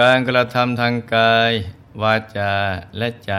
[0.00, 1.52] การกระทำทางกาย
[2.02, 2.54] วาจา
[2.98, 3.32] และใจ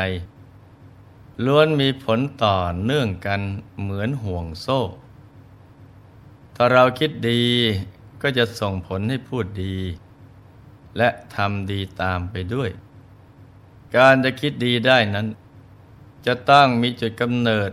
[1.46, 3.42] ล้วนมีผลต่อเนื่องกัน
[3.82, 4.80] เหมือนห่วงโซ่
[6.56, 7.44] ถ้าเราคิดดี
[8.22, 9.78] ก็จะส่งผลให้พูดดี
[10.98, 12.70] และทำดีตามไปด้วย
[13.98, 15.28] การจะคิดดีได้นั้น
[16.26, 17.72] จะต้องมีจุดกำเนิด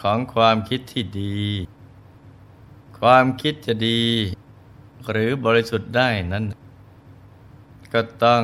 [0.00, 1.40] ของความคิดที่ดี
[2.98, 4.02] ความคิดจะดี
[5.10, 6.44] หรือบริสุทธิ์ได้นั้น
[7.92, 8.42] ก็ต้อง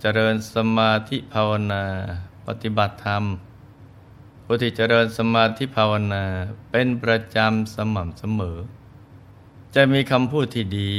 [0.00, 1.84] เจริญสมาธิภาวนา
[2.46, 3.24] ปฏิบัติธรรม
[4.44, 6.24] ผู้ที่เจริญสมาธิภาวนา
[6.70, 8.58] เป็นประจำสม่ำเสมอ
[9.74, 10.94] จะมีคำพูดที่ดี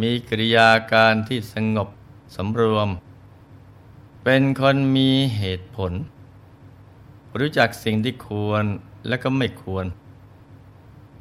[0.00, 1.88] มีกริยาการที่สงบ
[2.36, 2.88] สำรวม
[4.24, 5.92] เป็นคนมีเหตุผล
[7.38, 8.64] รู้จักสิ่งที่ควร
[9.08, 9.86] และก็ไม่ควร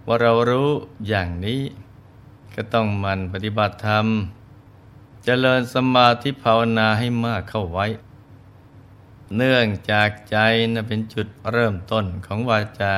[0.07, 0.69] ว่าเรารู้
[1.07, 1.61] อย่างนี้
[2.55, 4.07] ก็ต้องมันปฏิบัติธรรม
[5.27, 7.85] เจริญสมาธิภาวนาให้มากเข้าไว้
[9.35, 10.37] เนื่องจากใจ
[10.73, 12.95] นะเป็นจุดเริ่มต้นของวาจา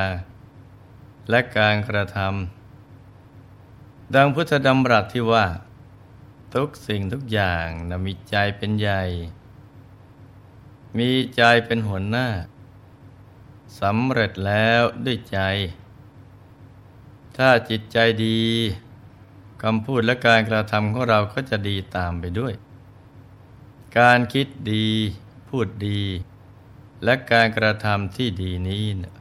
[1.30, 5.46] และการกระทำดังพุทธดำรัสที่ว่า
[6.54, 9.02] ทุกสิ่งทุกอย่างนะมีใจเป็นใหญ่
[10.98, 12.28] มีใจเป็นหัวหน้า
[13.80, 15.38] สำเร็จแล้วด้วยใจ
[17.36, 18.40] ถ้าจิตใจดี
[19.62, 22.54] คำพูดและการกระทำของเราก็จะดีตามไปด้วย
[23.98, 24.88] การคิดดี
[25.48, 26.02] พูดดี
[27.04, 29.14] และการกระทำที่ดีนี้นะ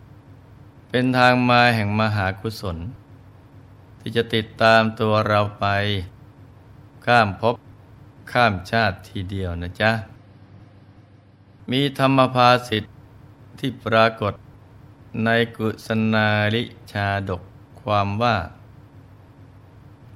[0.89, 2.77] เป็นทางมาแห่งมหากุศล
[3.99, 5.65] ที่จะติดตามตัวเราไป
[7.05, 7.55] ข้ามภพ
[8.31, 9.91] ข้ามชาติทีเดียวนะจ๊ะ
[11.71, 12.89] มีธรรมภาสิทธิ
[13.59, 14.33] ที่ปรากฏ
[15.25, 17.41] ในกุศนาลิชาดก
[17.81, 18.35] ความว่า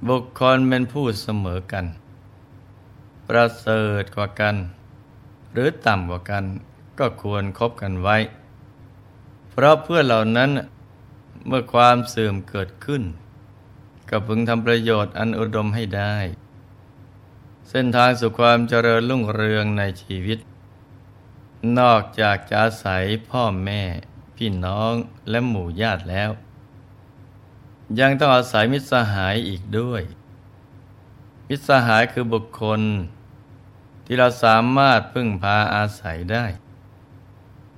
[0.09, 1.85] บุคคลเป็นผู้เสมอกัน
[3.28, 4.56] ประเสริฐกว่ากัน
[5.51, 6.45] หรือต่ำกว่ากัน
[7.00, 8.17] ก็ควรครบกันไว้
[9.50, 10.51] เพราะเพื่อเหล่านั้น
[11.47, 13.03] เมื่อความเสื่อมเกิดขึ้น
[14.09, 16.16] ก็พึงทำประโยชน์อันอุดมให้ได้
[17.69, 20.40] เส้นทางสู่ความเจริญรุ่งเรืองในชีวิต
[21.79, 23.81] นอกจากจะอาศัยพ่อแม่
[24.35, 24.94] พี่น้อง
[25.29, 26.29] และหมู่ญาติแล้ว
[28.00, 30.02] ยังต้องอาศัยมิตรสหายอีกด้วย
[31.47, 32.81] มิตรสหายคือบุคคล
[34.06, 36.46] ที่เราสามารถพึ่งพาอาศัยได้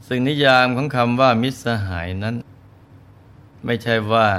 [0.07, 2.35] ซึ่งนิยามของคำว่ามิตรสหายนั้น
[3.65, 4.29] ไม่ใช่ว่า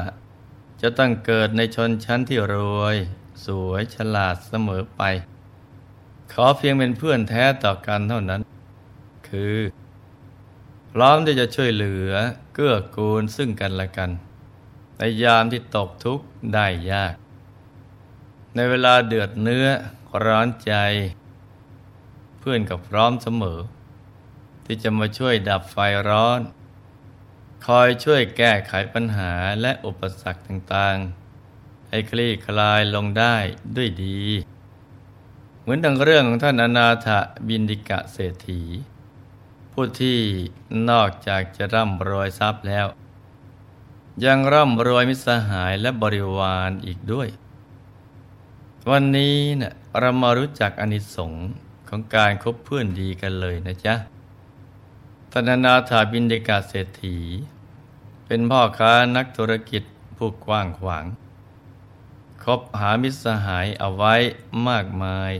[0.82, 2.96] จะต้องเกิดในชนชั้นที่รวย
[3.44, 5.02] สวยฉลาดเสมอไป
[6.32, 8.40] ขอเพียงเป็นเพื่อนแท้ต่อกันเท่านั้น
[9.28, 9.56] คือ
[10.92, 12.10] พร้อมที่จะช่วยเหลือ
[12.54, 14.10] เกื้อกูลซึ่งกันและกัน
[14.98, 16.24] ในยามที่ตกทุกข์
[16.54, 17.14] ได้ยาก
[18.54, 19.66] ในเวลาเดือดเนื้อ
[20.24, 20.74] ร้อนใจ
[22.38, 23.60] เพื่อนกับพร้อมเสมอ
[24.64, 25.76] ที่จะมาช่วยดับไฟ
[26.08, 26.40] ร้อน
[27.66, 33.36] คอยช่วยแก้ไขปัญหาและอุปสรรคต่างๆ ให้คลี่คลายลงได้
[33.76, 34.20] ด้วยดี
[35.60, 37.08] เหมือนดังเรื่องของท่านอนาถ
[37.48, 38.62] บินดิกะเศรษฐี
[39.72, 40.18] ผู้ที่
[40.90, 42.86] นอกจากจะร่ำรวยทรัพย์แล้ว
[44.22, 47.28] ยังร่ำรวยมิสหายและบริวารอีกด้วย
[48.90, 51.48] วันนี้เนะ่ยเรามารู้จักอนิสงค์
[51.88, 53.94] ของการคบเพื่อนดีกันเลยนะจ๊ะ
[55.32, 57.18] ธนานาถาบินเดกาเศรษฐี
[58.26, 59.82] เป็นพ่อค้านักธุรกิจ
[60.16, 61.04] ผู้กว้างขวาง
[62.44, 64.14] คบหามิตรสหายเอาไว้
[64.68, 65.32] มากมาย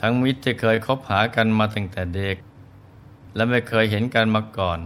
[0.00, 2.36] ทั้งมิตรที่เคยคบหากันมาตั้งแต่เด็ก
[3.34, 4.80] และไม่เคยเห็นกันมาก่อน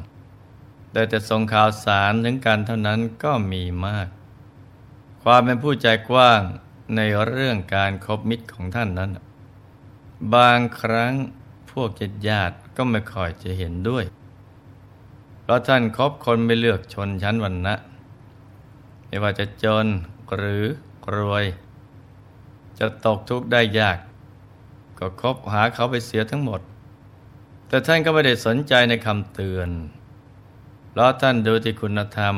[0.97, 4.09] แต่แต่ส่งข่าวสารถึงกันเท่านั้นก็มีมาก
[5.23, 6.43] ความเป็นผู้ใจกว้าง
[6.97, 9.11] ในเรื่องการครบมิตรของท่านนั้น
[10.35, 11.15] บางครั้ง
[11.71, 14.05] พวกญาติญาติก็ไม่ค่อยจะเห็นด้วย
[15.41, 17.75] เพราะท่านคบคนไม่เลือกชนชั้นวรรณะ
[19.07, 19.87] ไม่ว่าจะจน
[20.35, 20.65] หรือ
[21.17, 21.45] รวย
[22.79, 23.99] จะตกทุกข์ได้ยาก
[24.99, 26.61] ก็คบหาเขาไปเสียทั้งหมด
[27.69, 29.71] แต่ท่านก็ไม่ได้สนใจในคำเตือน
[30.97, 32.37] เพราะท่านดูที่คุณธรรม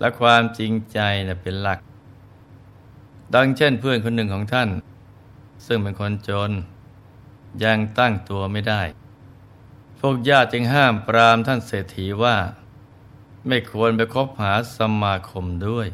[0.00, 0.98] และความจริงใจ
[1.42, 1.78] เป็นหลัก
[3.34, 4.68] ดังเช่นเพื่อนคนหนึ่งของท่าน
[5.66, 6.50] ซึ่งเป็นคนจน
[7.64, 8.82] ยังตั้งตัวไม่ได้
[9.98, 12.36] พวกญาติจึงห้ามปรามท่านเศรษฐีว่า
[13.46, 15.88] ไม่ควรไปคบหาสมาคมด้วย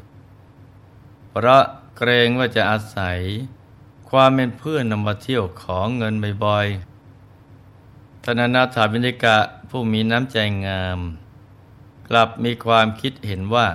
[1.31, 1.65] เพราะ
[1.97, 3.19] เกรงว่าจะอาศัย
[4.11, 6.15] ความเป็นเพื่อนนำมาเที่ยวของเงิน
[6.45, 9.39] บ่อยๆธนานาถาบินิกะ
[9.69, 10.37] ผู้มีน้ำใจ
[10.69, 11.01] งาม
[12.09, 13.69] กลับมีความคิดเห็นว่า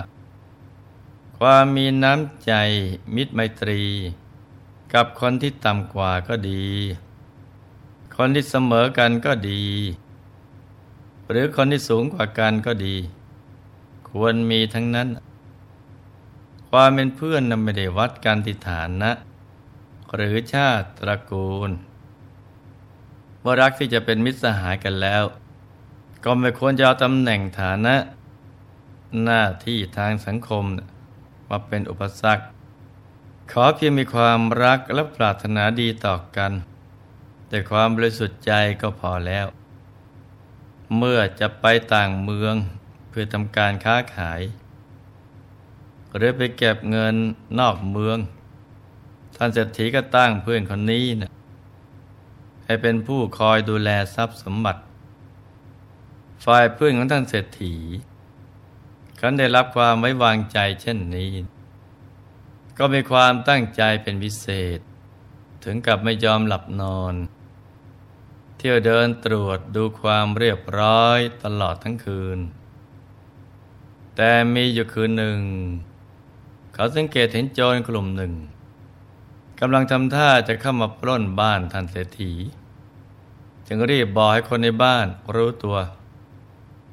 [1.38, 2.52] ความมีน้ำใจ
[3.14, 3.82] มิตรไมตรี
[4.94, 6.66] กับคนที่ต่ำกว่าก็ดี
[8.16, 9.64] คนที่เสมอกันก็ดี
[11.30, 12.96] หรือคนที่สูงกว่ากันก็ดี
[14.10, 15.08] ควรมีทั้งนั้น
[16.70, 19.12] ความเป็นเพื่อนนั้นไม่ได้วัดกันที่ฐานนะ
[20.14, 21.70] หรือชาติตระกูล
[23.40, 25.24] เมื่อรักที่จะเป็นมิตรสหายกันแล้ว
[26.24, 27.94] ก็ไม่ควรจะเอาตำแหน่งฐานะ
[29.24, 30.64] หน้าที่ทางสังคม
[31.48, 32.44] มาเป็นอุปสรรค
[33.52, 36.52] ขอเพียงมีความรักและปรารถนาดีต่อกัน
[37.48, 39.46] แต่ความบริสุทธิ์ใจก็พอแล้ว
[40.96, 42.54] เมื่อจะไปต่างเมือง
[43.08, 44.40] เพื่อทำการค้าขาย
[46.16, 47.14] หรือไปเก็บเงิน
[47.58, 48.18] นอกเมือง
[49.36, 51.30] ท่านเศรษฐีก็ตั้งเพื่อนคนนี้นะ
[52.64, 54.80] ให้เป็นผู้คอยดูแลทรัพย์สมบัติ
[56.44, 57.74] ฝ่ายเพื่อนของท่านเศรษฐี
[59.20, 61.30] คันได้รับความไว้วางใจเช่นนี้
[62.78, 64.46] ก็มีความตั้งใจเป็นพิเศ
[64.76, 64.78] ษ
[65.64, 67.14] ถึงกับไม่ยอมหลับนอน
[68.56, 72.38] เที่ยวเดินตรวจดูความเรียบร้อยตลอดทั้งคืน
[74.16, 75.40] แต่มีอยู่คืนหนึ่ง
[76.74, 78.32] เขาสังเกตเห็นโจรกลุ่มหนึ่ง
[79.60, 82.32] กำลังทำท่าจะเข้ามาปล้นบ้านท่านเศรษฐี
[83.66, 85.76] จึงรีบบอกให้คนในบ้านรู้ตัว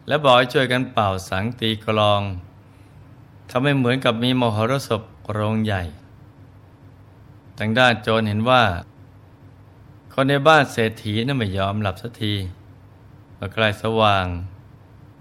[0.07, 2.21] และบอกให้ช่วยกันเป่าสังตีกลอง
[3.49, 5.01] ทำให้เหมือนกับมีมหรสพ
[5.33, 5.83] โรงใหญ่
[7.57, 8.63] ทางด้านโจรเห็นว่า
[10.13, 12.33] คนในบ้านเศรษฐีนั้นไม่ยอมหลับสักที
[13.35, 14.25] เมื่อใกล้สว่าง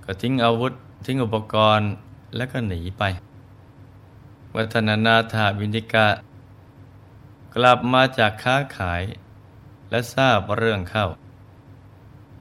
[0.05, 0.73] ก็ทิ้งอาวุธ
[1.07, 1.91] ทิ้งอุปกรณ์
[2.37, 3.03] แล้วก็หนีไป
[4.55, 6.09] วัฒนานาถาวินิกะ
[7.55, 9.03] กลับมาจากค้าขาย
[9.91, 11.07] และทราบเรื่องเข้า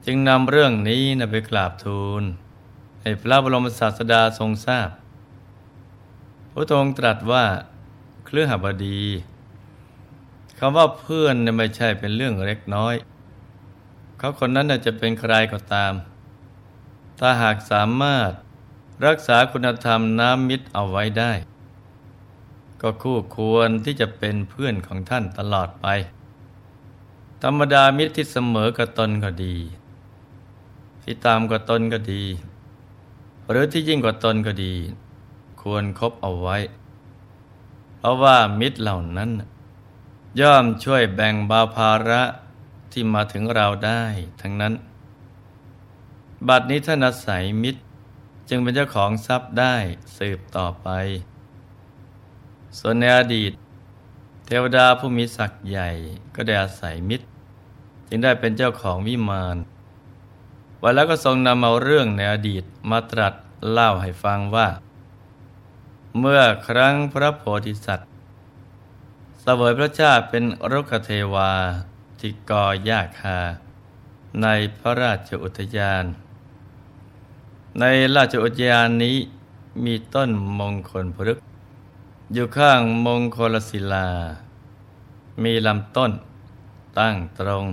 [0.06, 2.22] จึงนำเรื่องนี้นะไปกราบทูล
[3.02, 4.90] ให้พระบรมศาสดาทรงทราบ
[6.50, 7.44] พระองค์ตรัสว่า
[8.26, 9.02] เครือหบดี
[10.58, 12.94] คำว่าเพื่อนไม่ใช่เป็นเรื่องเล็กน้อย
[14.18, 15.92] เขาคนนั้นจะเป็นใครก็ตาม
[17.18, 18.30] ถ้าหากสามารถ
[19.06, 21.32] รักษาคุณธรรมน้ำมิตรเอาไว้ได้
[22.80, 25.86] ก็คู่ควรที่จะเป็นเพื่อนของท่านตลอดไป
[27.42, 29.56] ธรรมดามิตรที่เสมอกับตนก็ดี
[31.08, 32.24] ที่ตามกับตนก็ดี
[33.50, 34.74] หรือที่ยิ่งกว่าตนก็ดี
[35.60, 36.56] ควรครบเอาไว้
[37.98, 39.30] เพราะว่ามิตรเหล่านั้น
[40.40, 42.22] ย่อมช่วยแบ่งบาภาระ
[42.92, 44.02] ที่มาถึงเราได้
[44.40, 44.74] ทั้งนั้น
[46.48, 47.80] บัดนี้ท่านอาศัยมิตร
[48.48, 49.74] จึงเป็นเจ้าของทรัพย์ได้
[50.16, 50.88] สืบต่อไป
[52.78, 53.52] ส่วนในอดีต
[54.46, 55.90] เทวดาผู้มีศักย์ใหญ่
[56.34, 57.26] ก็ได้อาศัยมิตร
[58.08, 59.56] จึงได้เป็นเจ้าของวิมาน
[60.82, 63.34] วันแล้วก็ทรงนำเอาเรื่องในอดีตมาตรัส
[63.70, 64.68] เล่าให้ฟังว่า
[66.18, 68.08] เมื่อครั้งพระโพธิสัตว์
[69.40, 71.52] เสวยพระชาติเป็นรุกเทวา
[72.20, 73.38] ที่กอยาคา
[74.42, 74.46] ใน
[74.78, 76.04] พระราชอุทยาน
[77.80, 77.84] ใน
[78.16, 79.16] ราชอุทยานนี้
[79.84, 81.40] มีต้นมงคลพฤกษ
[82.32, 84.08] อยู่ข้างมงคลศิลา
[85.42, 86.12] มีลำต้น
[86.98, 87.64] ตั้งตรง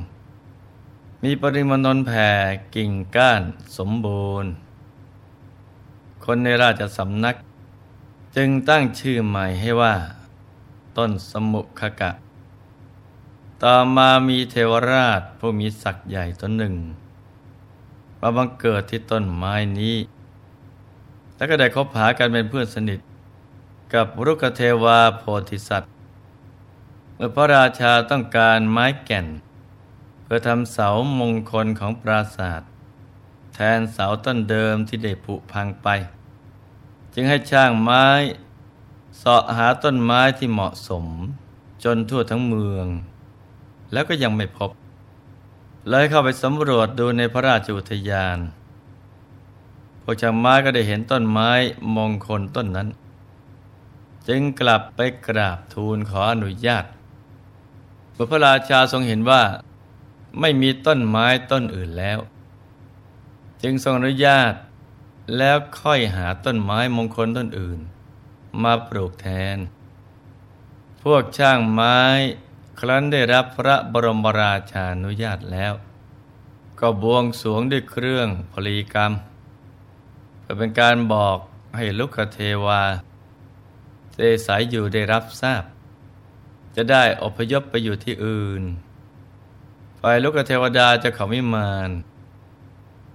[1.25, 2.29] มีปริมณฑลแผ่
[2.75, 3.41] กิ่งก้าน
[3.77, 4.51] สมบูรณ์
[6.25, 7.35] คนในราชสำนัก
[8.35, 9.95] จึงตั้งชื่อใหม่ให้ว่า
[10.97, 12.11] ต้นสมุขกะ
[13.63, 16.75] ต่อมามีเทวราชผู้มีศักย์ใหญ่ตนหนึ่ง
[18.19, 19.97] มาบังเกิดที่ต้นไม้นี้
[21.35, 22.99] แล้วก็ได้คบหากันเป็นเพื่อนสนิท
[23.93, 25.91] กับรุกเทวาโพธิสัตว์
[27.15, 29.27] เมื่อพระราชาต้องการไม้แก่น
[30.23, 30.89] เพื่อทำเสา
[31.19, 32.69] มงคลของปราศาสตร์
[33.53, 35.87] แทนเสาต้นเดิมที่ได้ผุพังไป
[37.13, 38.05] จึงให้ช่างไม้
[39.17, 41.05] เสาะหาต้นไม้ที่เหมาะสม
[41.83, 42.87] จนทั่วทั้งเมือง
[43.91, 44.71] แล้วก็ยังไม่พบ
[45.89, 48.39] เลยเข้าไปสำรวจดูในพระราชอุทยาน
[50.01, 51.49] พวกช่างไม้ก็ได้เห็นต้นไม้
[51.95, 52.87] มงคลต้นนั้น
[54.27, 56.85] จึงกลับไปกราบทูลขออนุญาต
[58.13, 59.41] เมื่อพระราชาทรงเห็นว่า
[60.39, 62.19] ไม่มีต้นไม้ต้นอื่นแล้ว
[63.61, 64.53] จึงทรงอนุญาต
[65.37, 67.79] แล้วค่อยหาต้นไม้มงคลต้นอื่น
[68.63, 69.57] มาปลูกแทน
[71.03, 71.99] พวกช่างไม้
[72.79, 75.73] ครั้นได้รับพระบรมราชานุญาตแล้ว
[76.79, 79.13] ก็บวงสวงด้วยเครื่องพลีกรรม
[80.39, 81.37] เพื่อเป็นการบอก
[81.75, 82.81] ให้ลุกเทวา
[84.13, 85.63] เสสายอยู่ได้รับทราบ
[86.75, 88.63] จะได้อพยพไปอยู่ที่อื่น
[90.05, 91.89] ฝ่ายลูกเทวดาจะเขาไม่มาน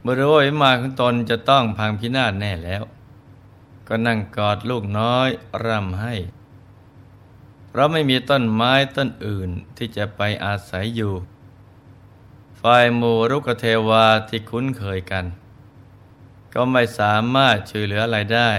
[0.02, 2.82] เมรู้ว่าวิมานของตนจะต้องพังพินาศแน่แล้ว
[3.88, 5.28] ก็นั่งกอดลูกน้อย
[5.64, 6.14] ร่ำให้
[7.68, 11.14] เพราะไม่มีต้นไม้ต้นอื่นที่จะไปอาศัยอยู่
[12.60, 15.24] ฝ่ายมูรุกเทวาที่คุ้นเคยกัน
[16.54, 18.52] ก็ไม่สามารถช่วยเหลืออะไรได้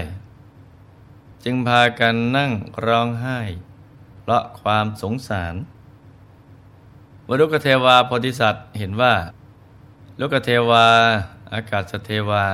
[1.44, 2.52] จึงพากันนั่ง
[2.86, 3.40] ร้องไห้
[4.20, 5.56] เพราะความสงสาร
[7.32, 9.14] วรุกเทวาโพธิสัตว์เห็นว่า
[10.20, 10.86] ลุกเทวา
[11.54, 12.46] อากาศเทวา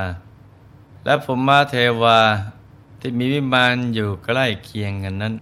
[1.04, 2.18] และภูมิเทวา
[3.00, 5.34] ที่มีวิมานอยู่ใกล้เคียงกันนั้น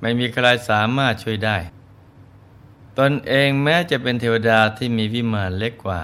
[0.00, 1.56] ไม่มีใครสามารถช่วยได้
[2.98, 6.02] ตนเองแม้จะเป็นเทวดาที่มีวิมานเล็กกว่า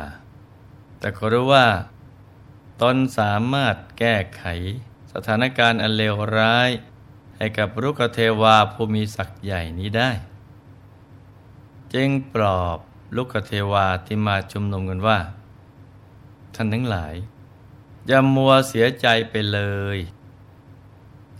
[0.98, 1.66] แต่ก็รู้ว่า
[2.82, 4.42] ตนสามารถแก้ไข
[5.12, 6.70] สถานการณ์อันเลวร้าย
[7.36, 10.10] ให้กับรุกเทวาผู้มีศักย์ใหญ่นี้ได้
[11.94, 12.78] จึงปลอบ
[13.16, 15.18] ลุกเทวาที่มาชุมนุมกันว่า
[16.54, 17.14] ท่านทั้งหลาย
[18.06, 19.60] อย่ามัวเสียใจไปเล
[19.96, 19.98] ย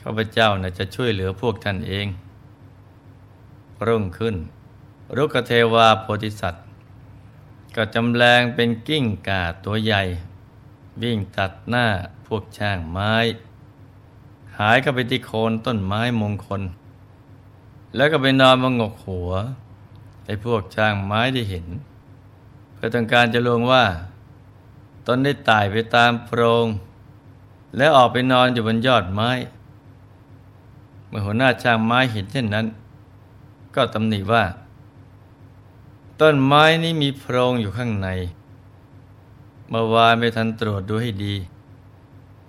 [0.00, 2.07] ข้าพเจ้านะจะช่วยเหลือพวกท่านเอง
[3.87, 4.37] รุ่งขึ้น
[5.16, 6.64] รุกเทวาโพธิสัตว์
[7.76, 10.02] ก็จำแรงเป็นกิ้งก่าตัวใหญ่
[11.02, 11.87] วิ่งตัดหน้า
[12.26, 13.14] พวกช่างไม้
[14.59, 16.62] หายเข้าไปที่โคนต้นไม้มงคล
[17.97, 19.30] แล้วก็ไปนอนมงกหัว
[20.25, 21.67] ให้พวกช่างไม้ได้เห็น
[22.75, 23.85] เพื่อต้องการจะลวงว่า
[25.07, 26.67] ตนได้ตายไปตามโพรง
[27.77, 29.31] แล้วออกไปนอนอยู่บนยอดไม้
[31.09, 32.67] เมื่อหัวหน้าช่างไม้เห็นเช่นนั้น
[33.75, 34.45] ก็ตำหนิว่า
[36.21, 38.09] ต้นไม้นี้มีโพรงอยู่ข้างใน
[39.69, 41.35] เมื่อวานไม่ทันตรวจดูให้ดี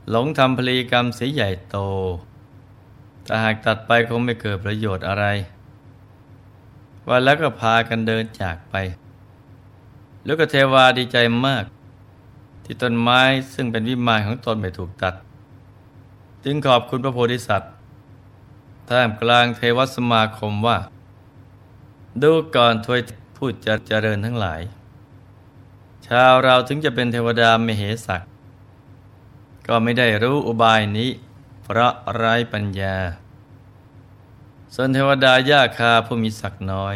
[0.10, 1.78] หลงทำพลีกรรมเสียใหญ่โต
[3.24, 5.26] แต่หากตัดไปคงไม่เกิดประโยชน์อะไร
[7.08, 8.76] วันแล้วก็พากันเดินจากไป
[10.26, 11.64] แล้วก็เทวาดีใจมาก
[12.64, 13.22] ที่ต้นไม้
[13.54, 15.16] ซึ่งเป็นวิมานของตนไม่ถูกตัด
[16.44, 17.72] จึงขอบคุณพระโพธิสัตว์
[18.90, 20.78] ท่ามกลางเทวสมาคมว่า
[22.22, 23.00] ดูก่อนทวย
[23.36, 24.62] พูดจะเจริญทั้งหลาย
[26.08, 28.22] ชาวเราถึงจะเป็นเทวดาไมเหสัก
[29.68, 31.10] ก็ไม่ได้รู้อุบายนี้
[31.64, 32.96] เพราะไร้ปัญญา
[34.76, 36.96] ส่วนเทวดาย่าคาผู้มีศักดิ์น้อย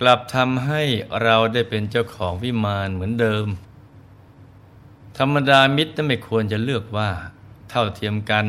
[0.00, 0.82] กลับทำให้
[1.22, 3.46] เราได้เป็นเจ้าของวิมานเหมือนเดิม
[5.18, 7.10] ธรรมดามิตรไม่ควรจะเลือกว่า
[7.70, 8.44] เท่าเทียมกัน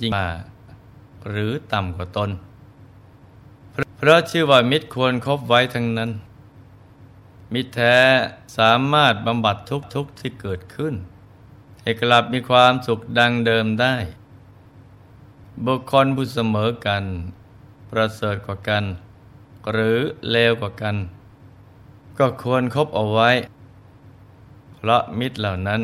[0.00, 0.28] ยิ่งกว่า
[1.28, 2.30] หรือต่ำกว่าตน
[3.96, 6.10] เพราะชื่อว่ามิตรควรครบไว้ทั้งนั้น
[7.54, 7.96] มิตรแท้
[8.58, 10.94] สามารถบำบัดทุกทุกที่เกิดขึ้น
[11.82, 13.96] ให้กลับมีความสุขดังเดิมได้
[15.66, 17.04] บุคคลผู้เสมอกัน
[17.90, 18.84] ประเสริฐกว่ากัน
[19.72, 19.98] หรือ
[20.30, 20.96] เลวกว่ากัน
[22.18, 23.30] ก็ควรคบเอาไว้
[24.76, 25.80] เพราะมิตรเหล่านั้น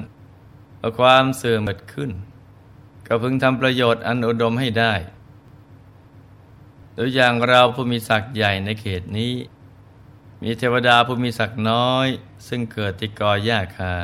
[0.79, 2.11] เอความเสื่อมเกิดขึ้น
[3.07, 4.93] ก็พึงทำประโยชน์อันอุดมให้ได้
[6.97, 9.35] ตัวอย่างเราผู้มีศักดิ์ใหญ่ในเขตนี้
[10.43, 12.09] มีเทวดาผู้มีศักดิ์น้อย
[12.49, 13.95] ซึ่งเกิดที่กอหญ้าคา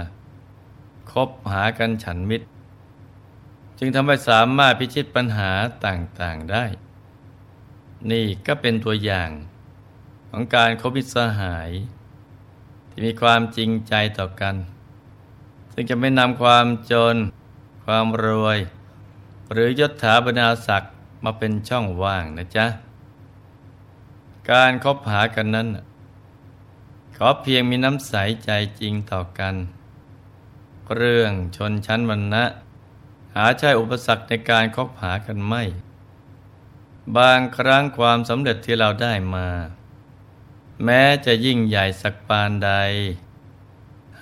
[1.11, 2.47] คบหากันฉันมิตร
[3.78, 5.52] จึงทำให้สามารถพิชิตปัญหา
[5.87, 6.64] ต่างๆได้
[8.11, 9.31] นี่ก็เป็นตัวอย่าง
[10.31, 11.71] ของการคบมิตรสหาย
[12.90, 14.57] ที่มีความจริงใจต่อกัน
[15.73, 17.16] ซึ่งจะไม่นำความจน
[17.85, 18.59] ความรวย
[19.52, 20.93] หรือยศถาบรรดาศักดิ์
[21.25, 22.66] มาเป็นช่องว่างนะจ๊ะ
[24.50, 25.69] การคบหากันนั้น
[27.16, 28.14] ขอเพียงมีน้ำใส
[28.45, 28.50] ใจ
[28.81, 29.54] จริงต่อกัน
[30.97, 32.45] เรื่องชนชั้นวรรณะ
[33.37, 35.62] หาใช่อุปสรรคในการคบหากันไม่
[37.17, 39.49] บางครั้งความสำเร็จที่เราได้มา
[40.85, 42.73] แม้จะยิ่งใหญ่สักปานใด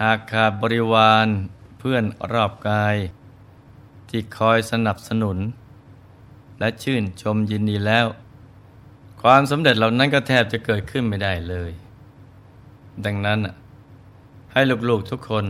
[0.01, 1.29] หากขาดบริวาร
[1.79, 2.97] เพื่อนรอบกาย
[4.09, 5.39] ที่คอยสนับสนุน
[6.59, 8.07] และชื่นชมยินดีแล้ว
[9.23, 11.73] ความสำเร็จเหล่านั้นก็แทบจะเกิดขึ้นไม่ได้เลย
[13.05, 13.39] ดังนั้น
[14.53, 15.45] ให้ลูกๆทุกคน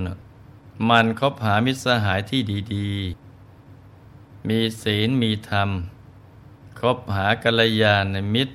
[0.88, 2.40] มันคบหามิตรสหายที่
[2.75, 3.22] ดี ๆ
[4.49, 5.70] มีศีลมีธรรม
[6.78, 8.54] คบหากัลยาณมิตร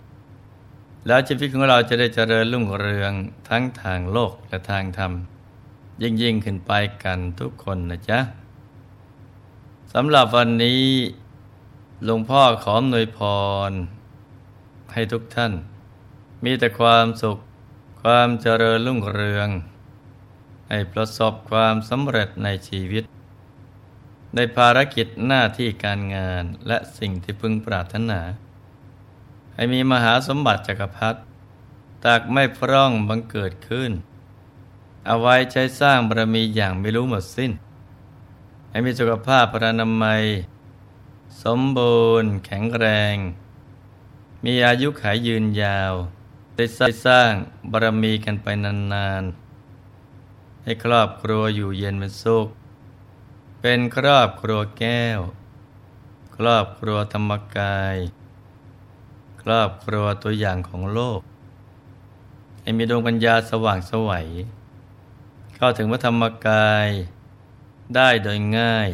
[1.07, 3.13] แล้วชีวิตของเราจะได้เจริญรุ่งเรือง
[3.49, 5.11] ทั้งทางโลกและทางธรรม
[6.01, 6.71] ยิ่งยิ่งขึ้นไป
[7.03, 8.19] กันทุกคนนะจ๊ะ
[9.93, 10.83] สำหรับวันนี้
[12.05, 13.19] หลวงพ่อขออวยพ
[13.69, 13.71] ร
[14.93, 15.53] ให้ทุกท่าน
[16.43, 17.37] มีแต่ความสุข
[18.01, 19.49] ความเจริญรุ่งเรือง
[20.69, 23.03] ให้ประสบความสำเร็จในชีวิต
[24.37, 28.21] ในภารกิจหน้าที่การงานและสิ่งที่พึงปรารถนา
[29.55, 31.19] ให้มีมหาสมบัติจักรพรรดิ
[32.05, 33.91] ตากไม่พร่องบังเกิดขึ้น
[35.05, 37.51] เอาไว้ใช้สร้างบารมีอย่างไม่รู้หมดสิ้น
[38.69, 40.23] ให้มีสุขภาพพระนามัย
[41.43, 43.21] สมบูรณ์ แข็งแรงม
[44.45, 45.93] มีอายุขายยืนยาว
[46.55, 46.65] ได้
[47.05, 47.31] สร้าง
[47.71, 52.47] บารมีกันไปนานๆ ให้ครอบครัวอยู่เย็นเป็นสุข
[53.61, 55.19] เป็นครอบครัวแก้ว
[56.35, 57.97] ครอบครัวธรรมกาย
[59.41, 61.21] ครอบครัวตัวอย่างของโลก
[62.61, 64.27] ให้มีดวงปัญญาสว่างสวัย
[65.55, 66.87] เข้าถึงพระธรรมกาย
[67.95, 68.89] ได้โดยง่าย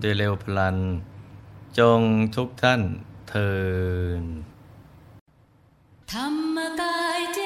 [0.00, 0.76] โดยเร็วพลัน
[1.78, 2.00] จง
[2.36, 2.82] ทุกท่าน
[3.28, 3.52] เทิ
[4.20, 4.22] น
[6.12, 7.40] ธรรมกายเจ